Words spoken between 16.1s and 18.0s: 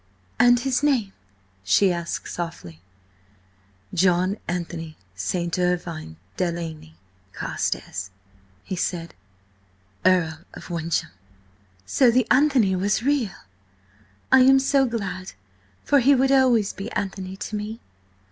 would always be Anthony to me."